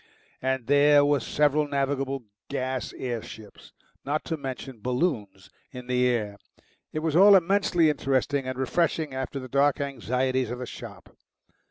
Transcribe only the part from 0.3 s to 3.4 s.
And there were several navigable gas air